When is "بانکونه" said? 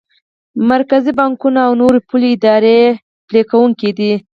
1.19-1.59